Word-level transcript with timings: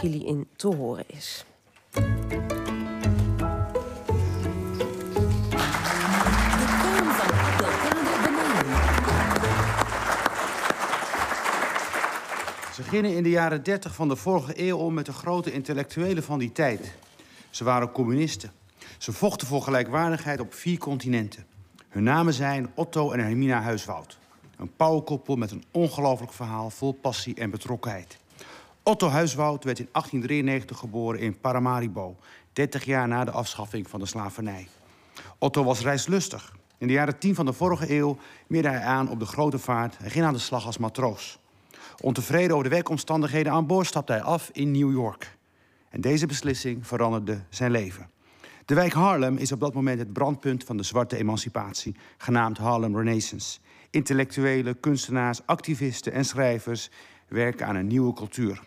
Kili 0.00 0.26
in 0.26 0.48
te 0.56 0.66
horen 0.66 1.04
is. 1.06 1.44
Ze 12.74 12.82
gingen 12.82 13.16
in 13.16 13.22
de 13.22 13.30
jaren 13.30 13.62
30 13.62 13.94
van 13.94 14.08
de 14.08 14.16
vorige 14.16 14.52
eeuw 14.66 14.76
om 14.76 14.94
met 14.94 15.06
de 15.06 15.12
grote 15.12 15.52
intellectuelen 15.52 16.22
van 16.22 16.38
die 16.38 16.52
tijd. 16.52 16.94
Ze 17.50 17.64
waren 17.64 17.92
communisten. 17.92 18.52
Ze 18.98 19.12
vochten 19.12 19.46
voor 19.46 19.62
gelijkwaardigheid 19.62 20.40
op 20.40 20.54
vier 20.54 20.78
continenten. 20.78 21.46
Hun 21.88 22.02
namen 22.02 22.34
zijn 22.34 22.70
Otto 22.74 23.10
en 23.12 23.20
Hermina 23.20 23.60
Huiswoud. 23.60 24.18
Een 24.56 24.72
pauwkoppel 24.76 25.36
met 25.36 25.50
een 25.50 25.64
ongelooflijk 25.70 26.32
verhaal 26.32 26.70
vol 26.70 26.92
passie 26.92 27.34
en 27.34 27.50
betrokkenheid. 27.50 28.18
Otto 28.88 29.08
Huiswoud 29.08 29.64
werd 29.64 29.78
in 29.78 29.88
1893 29.92 30.78
geboren 30.78 31.20
in 31.20 31.40
Paramaribo, 31.40 32.16
30 32.52 32.84
jaar 32.84 33.08
na 33.08 33.24
de 33.24 33.30
afschaffing 33.30 33.88
van 33.88 34.00
de 34.00 34.06
slavernij. 34.06 34.68
Otto 35.38 35.64
was 35.64 35.80
reislustig. 35.80 36.56
In 36.78 36.86
de 36.86 36.92
jaren 36.92 37.18
10 37.18 37.34
van 37.34 37.46
de 37.46 37.52
vorige 37.52 37.94
eeuw 37.94 38.18
meerde 38.46 38.68
hij 38.68 38.80
aan 38.80 39.10
op 39.10 39.18
de 39.18 39.26
grote 39.26 39.58
vaart 39.58 39.96
en 39.96 40.10
ging 40.10 40.24
aan 40.24 40.32
de 40.32 40.38
slag 40.38 40.66
als 40.66 40.78
matroos. 40.78 41.38
Ontevreden 42.00 42.50
over 42.50 42.68
de 42.68 42.74
werkomstandigheden 42.74 43.52
aan 43.52 43.66
boord 43.66 43.86
stapte 43.86 44.12
hij 44.12 44.22
af 44.22 44.50
in 44.52 44.70
New 44.70 44.92
York. 44.92 45.36
En 45.90 46.00
deze 46.00 46.26
beslissing 46.26 46.86
veranderde 46.86 47.40
zijn 47.48 47.70
leven. 47.70 48.10
De 48.64 48.74
wijk 48.74 48.92
Harlem 48.92 49.36
is 49.36 49.52
op 49.52 49.60
dat 49.60 49.74
moment 49.74 49.98
het 49.98 50.12
brandpunt 50.12 50.64
van 50.64 50.76
de 50.76 50.82
zwarte 50.82 51.16
emancipatie, 51.16 51.96
genaamd 52.16 52.58
Harlem 52.58 52.96
Renaissance. 52.96 53.58
Intellectuelen, 53.90 54.80
kunstenaars, 54.80 55.40
activisten 55.46 56.12
en 56.12 56.24
schrijvers 56.24 56.90
werken 57.26 57.66
aan 57.66 57.76
een 57.76 57.86
nieuwe 57.86 58.12
cultuur. 58.12 58.66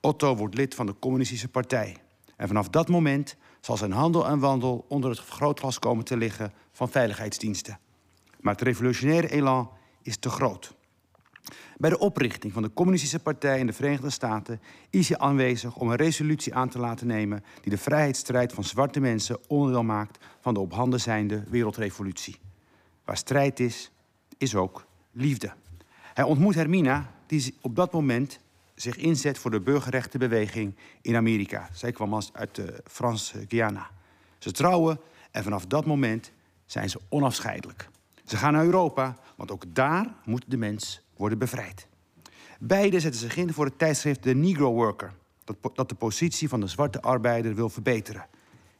Otto 0.00 0.36
wordt 0.36 0.54
lid 0.54 0.74
van 0.74 0.86
de 0.86 0.94
Communistische 0.98 1.48
Partij. 1.48 1.96
En 2.36 2.46
vanaf 2.46 2.68
dat 2.68 2.88
moment 2.88 3.36
zal 3.60 3.76
zijn 3.76 3.92
handel 3.92 4.26
en 4.26 4.38
wandel 4.38 4.84
onder 4.88 5.10
het 5.10 5.20
vergrootglas 5.20 5.78
komen 5.78 6.04
te 6.04 6.16
liggen 6.16 6.52
van 6.72 6.90
veiligheidsdiensten. 6.90 7.78
Maar 8.40 8.52
het 8.52 8.62
revolutionaire 8.62 9.30
elan 9.30 9.70
is 10.02 10.16
te 10.16 10.30
groot. 10.30 10.74
Bij 11.76 11.90
de 11.90 11.98
oprichting 11.98 12.52
van 12.52 12.62
de 12.62 12.72
Communistische 12.72 13.18
Partij 13.18 13.58
in 13.58 13.66
de 13.66 13.72
Verenigde 13.72 14.10
Staten 14.10 14.60
is 14.90 15.08
hij 15.08 15.18
aanwezig 15.18 15.76
om 15.76 15.90
een 15.90 15.96
resolutie 15.96 16.54
aan 16.54 16.68
te 16.68 16.78
laten 16.78 17.06
nemen 17.06 17.44
die 17.60 17.70
de 17.70 17.78
vrijheidsstrijd 17.78 18.52
van 18.52 18.64
zwarte 18.64 19.00
mensen 19.00 19.38
onderdeel 19.48 19.82
maakt 19.82 20.24
van 20.40 20.54
de 20.54 20.60
op 20.60 20.72
handen 20.72 21.00
zijnde 21.00 21.44
wereldrevolutie. 21.48 22.36
Waar 23.04 23.16
strijd 23.16 23.60
is, 23.60 23.90
is 24.38 24.54
ook 24.54 24.86
liefde. 25.12 25.52
Hij 26.14 26.24
ontmoet 26.24 26.54
Hermina, 26.54 27.14
die 27.26 27.54
op 27.60 27.76
dat 27.76 27.92
moment 27.92 28.40
zich 28.80 28.96
inzet 28.96 29.38
voor 29.38 29.50
de 29.50 29.60
burgerrechtenbeweging 29.60 30.76
in 31.02 31.16
Amerika. 31.16 31.68
Zij 31.72 31.92
kwam 31.92 32.20
uit 32.32 32.54
de 32.54 32.82
Franse 32.84 33.44
Guyana. 33.48 33.90
Ze 34.38 34.52
trouwen 34.52 35.00
en 35.30 35.42
vanaf 35.42 35.66
dat 35.66 35.86
moment 35.86 36.32
zijn 36.66 36.90
ze 36.90 37.00
onafscheidelijk. 37.08 37.88
Ze 38.24 38.36
gaan 38.36 38.52
naar 38.52 38.64
Europa, 38.64 39.16
want 39.36 39.50
ook 39.50 39.64
daar 39.68 40.14
moet 40.24 40.44
de 40.46 40.56
mens 40.56 41.00
worden 41.16 41.38
bevrijd. 41.38 41.88
Beide 42.58 43.00
zetten 43.00 43.20
zich 43.20 43.36
in 43.36 43.52
voor 43.52 43.64
het 43.64 43.78
tijdschrift 43.78 44.22
The 44.22 44.34
Negro 44.34 44.72
Worker, 44.72 45.12
dat, 45.44 45.56
dat 45.74 45.88
de 45.88 45.94
positie 45.94 46.48
van 46.48 46.60
de 46.60 46.66
zwarte 46.66 47.00
arbeider 47.02 47.54
wil 47.54 47.68
verbeteren. 47.68 48.26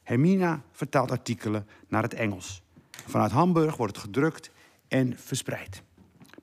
Hermina 0.03 0.61
vertaalt 0.71 1.11
artikelen 1.11 1.67
naar 1.87 2.03
het 2.03 2.13
Engels. 2.13 2.61
Vanuit 2.91 3.31
Hamburg 3.31 3.77
wordt 3.77 3.95
het 3.95 4.05
gedrukt 4.05 4.51
en 4.87 5.17
verspreid. 5.17 5.83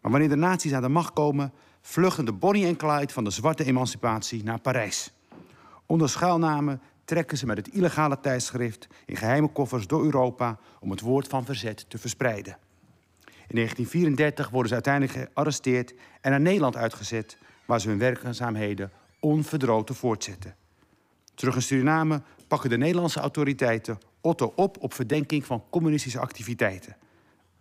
Maar 0.00 0.10
wanneer 0.10 0.28
de 0.28 0.36
nazi's 0.36 0.72
aan 0.72 0.82
de 0.82 0.88
macht 0.88 1.12
komen, 1.12 1.52
vluchten 1.88 2.24
de 2.24 2.32
Bonnie 2.32 2.66
en 2.66 2.76
Clyde 2.76 3.12
van 3.12 3.24
de 3.24 3.30
zwarte 3.30 3.64
emancipatie 3.64 4.42
naar 4.42 4.60
Parijs. 4.60 5.12
Onder 5.86 6.08
schuilnamen 6.08 6.80
trekken 7.04 7.38
ze 7.38 7.46
met 7.46 7.56
het 7.56 7.68
illegale 7.68 8.20
tijdschrift 8.20 8.88
in 9.06 9.16
geheime 9.16 9.48
koffers 9.48 9.86
door 9.86 10.04
Europa 10.04 10.58
om 10.80 10.90
het 10.90 11.00
woord 11.00 11.26
van 11.26 11.44
verzet 11.44 11.84
te 11.90 11.98
verspreiden. 11.98 12.58
In 13.24 13.54
1934 13.54 14.50
worden 14.50 14.68
ze 14.68 14.74
uiteindelijk 14.74 15.12
gearresteerd 15.12 15.94
en 16.20 16.30
naar 16.30 16.40
Nederland 16.40 16.76
uitgezet, 16.76 17.38
waar 17.64 17.80
ze 17.80 17.88
hun 17.88 17.98
werkzaamheden 17.98 18.90
onverdroten 19.20 19.94
voortzetten. 19.94 20.54
Terug 21.34 21.54
in 21.54 21.62
Suriname 21.62 22.22
pakken 22.48 22.70
de 22.70 22.78
Nederlandse 22.78 23.20
autoriteiten 23.20 23.98
Otto 24.20 24.52
op 24.56 24.76
op 24.80 24.94
verdenking 24.94 25.46
van 25.46 25.64
communistische 25.70 26.20
activiteiten. 26.20 26.96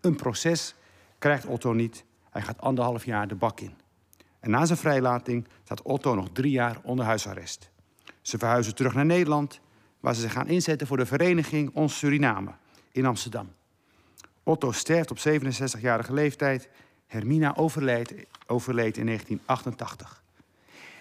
Een 0.01 0.15
proces 0.15 0.75
krijgt 1.17 1.45
Otto 1.45 1.73
niet. 1.73 2.03
Hij 2.29 2.41
gaat 2.41 2.61
anderhalf 2.61 3.05
jaar 3.05 3.27
de 3.27 3.35
bak 3.35 3.59
in. 3.59 3.85
En 4.47 4.53
na 4.53 4.65
zijn 4.65 4.77
vrijlating 4.77 5.47
staat 5.63 5.81
Otto 5.81 6.15
nog 6.15 6.29
drie 6.33 6.51
jaar 6.51 6.77
onder 6.83 7.05
huisarrest. 7.05 7.69
Ze 8.21 8.37
verhuizen 8.37 8.75
terug 8.75 8.93
naar 8.93 9.05
Nederland, 9.05 9.59
waar 9.99 10.15
ze 10.15 10.21
zich 10.21 10.31
gaan 10.31 10.47
inzetten 10.47 10.87
voor 10.87 10.97
de 10.97 11.05
vereniging 11.05 11.71
Ons 11.73 11.97
Suriname 11.97 12.51
in 12.91 13.05
Amsterdam. 13.05 13.51
Otto 14.43 14.71
sterft 14.71 15.11
op 15.11 15.17
67-jarige 15.17 16.13
leeftijd. 16.13 16.69
Hermina 17.07 17.55
overleed, 17.55 18.13
overleed 18.45 18.97
in 18.97 19.05
1988. 19.05 20.23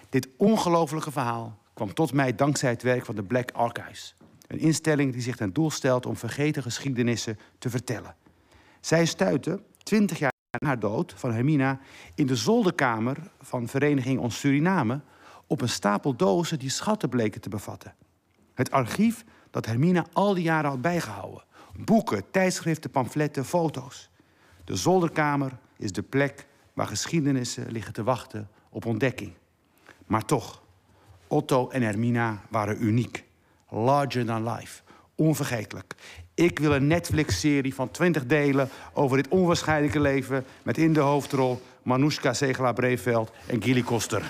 Dit 0.08 0.28
ongelofelijke 0.36 1.10
verhaal 1.10 1.58
kwam 1.74 1.94
tot 1.94 2.12
mij 2.12 2.34
dankzij 2.34 2.70
het 2.70 2.82
werk 2.82 3.04
van 3.04 3.14
de 3.14 3.22
Black 3.22 3.50
Archives. 3.50 4.14
Een 4.46 4.58
instelling 4.58 5.12
die 5.12 5.22
zich 5.22 5.36
ten 5.36 5.52
doel 5.52 5.70
stelt 5.70 6.06
om 6.06 6.16
vergeten 6.16 6.62
geschiedenissen 6.62 7.38
te 7.58 7.70
vertellen. 7.70 8.14
Zij 8.80 9.04
stuitte, 9.04 9.62
20 9.82 10.18
jaar 10.18 10.34
haar 10.64 10.78
dood 10.78 11.14
van 11.16 11.32
Hermina, 11.32 11.78
in 12.14 12.26
de 12.26 12.36
zolderkamer 12.36 13.16
van 13.40 13.68
Vereniging 13.68 14.18
Ons 14.18 14.38
Suriname 14.38 15.00
op 15.46 15.60
een 15.60 15.68
stapel 15.68 16.16
dozen 16.16 16.58
die 16.58 16.70
schatten 16.70 17.08
bleken 17.08 17.40
te 17.40 17.48
bevatten. 17.48 17.94
Het 18.54 18.70
archief 18.70 19.24
dat 19.50 19.66
Hermina 19.66 20.06
al 20.12 20.34
die 20.34 20.42
jaren 20.42 20.70
had 20.70 20.80
bijgehouden. 20.80 21.44
Boeken, 21.84 22.30
tijdschriften, 22.30 22.90
pamfletten, 22.90 23.44
foto's. 23.44 24.10
De 24.64 24.76
zolderkamer 24.76 25.58
is 25.76 25.92
de 25.92 26.02
plek 26.02 26.46
waar 26.72 26.86
geschiedenissen 26.86 27.70
liggen 27.70 27.92
te 27.92 28.02
wachten 28.02 28.48
op 28.70 28.86
ontdekking. 28.86 29.32
Maar 30.06 30.24
toch, 30.24 30.62
Otto 31.26 31.68
en 31.68 31.82
Hermina 31.82 32.42
waren 32.48 32.84
uniek. 32.84 33.24
Larger 33.68 34.24
than 34.24 34.48
life. 34.48 34.82
Onvergetelijk. 35.16 35.94
Ik 36.34 36.58
wil 36.58 36.74
een 36.74 36.86
Netflix-serie 36.86 37.74
van 37.74 37.90
20 37.90 38.26
delen 38.26 38.68
over 38.92 39.16
dit 39.16 39.28
onwaarschijnlijke 39.28 40.00
leven... 40.00 40.44
met 40.62 40.78
in 40.78 40.92
de 40.92 41.00
hoofdrol 41.00 41.62
Manoushka 41.82 42.32
Segela-Breveld 42.32 43.30
en 43.46 43.62
Gilly 43.62 43.82
Koster. 43.82 44.22